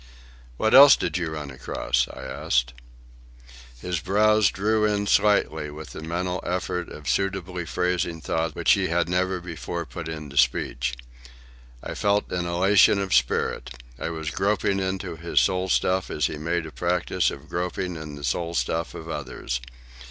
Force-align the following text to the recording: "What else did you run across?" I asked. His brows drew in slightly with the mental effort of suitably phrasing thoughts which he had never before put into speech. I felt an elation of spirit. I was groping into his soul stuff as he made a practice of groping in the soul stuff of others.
"What 0.57 0.73
else 0.73 0.95
did 0.95 1.19
you 1.19 1.29
run 1.29 1.51
across?" 1.51 2.07
I 2.11 2.23
asked. 2.23 2.73
His 3.81 3.99
brows 3.99 4.49
drew 4.49 4.83
in 4.83 5.05
slightly 5.05 5.69
with 5.69 5.91
the 5.91 6.01
mental 6.01 6.41
effort 6.43 6.89
of 6.89 7.07
suitably 7.07 7.67
phrasing 7.67 8.19
thoughts 8.19 8.55
which 8.55 8.71
he 8.71 8.87
had 8.87 9.07
never 9.07 9.39
before 9.39 9.85
put 9.85 10.09
into 10.09 10.37
speech. 10.37 10.95
I 11.83 11.93
felt 11.93 12.31
an 12.31 12.47
elation 12.47 12.97
of 12.97 13.13
spirit. 13.13 13.69
I 13.99 14.09
was 14.09 14.31
groping 14.31 14.79
into 14.79 15.17
his 15.17 15.39
soul 15.39 15.69
stuff 15.69 16.09
as 16.09 16.25
he 16.25 16.39
made 16.39 16.65
a 16.65 16.71
practice 16.71 17.29
of 17.29 17.47
groping 17.47 17.95
in 17.95 18.15
the 18.15 18.23
soul 18.23 18.55
stuff 18.55 18.95
of 18.95 19.07
others. 19.07 19.61